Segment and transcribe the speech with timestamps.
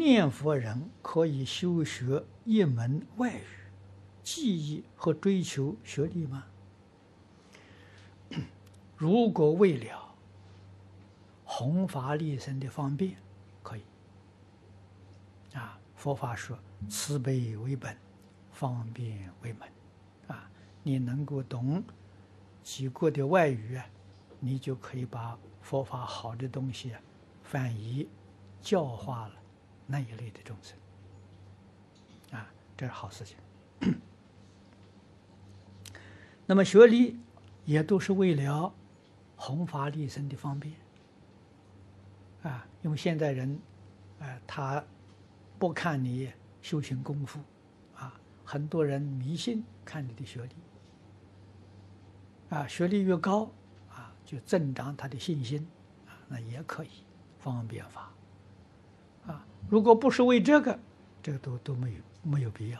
[0.00, 3.44] 念佛人可以修学一门外语，
[4.22, 6.46] 记忆和追求学历吗？
[8.96, 10.14] 如果为了
[11.44, 13.14] 弘法利生的方便，
[13.62, 13.82] 可以。
[15.52, 16.58] 啊，佛法说
[16.88, 17.94] 慈悲为本，
[18.50, 19.68] 方便为门。
[20.28, 20.50] 啊，
[20.82, 21.84] 你能够懂
[22.62, 23.84] 几国的外语啊，
[24.38, 27.00] 你就可以把佛法好的东西啊
[27.42, 28.08] 翻译
[28.62, 29.34] 教化了。
[29.90, 30.78] 那一类的众生，
[32.38, 32.46] 啊，
[32.76, 33.36] 这是好事情。
[36.46, 37.18] 那么学历
[37.64, 38.72] 也都是为了
[39.36, 40.76] 弘法利生的方便，
[42.42, 43.58] 啊，因为现在人，
[44.20, 44.84] 啊，他
[45.58, 46.32] 不看你
[46.62, 47.40] 修行功夫，
[47.96, 50.54] 啊，很多人迷信看你的学历，
[52.54, 53.50] 啊，学历越高，
[53.90, 55.66] 啊，就增长他的信心，
[56.06, 56.90] 啊，那也可以
[57.40, 58.12] 方便法。
[59.70, 60.78] 如果不是为这个，
[61.22, 62.78] 这个都都没有没有必要。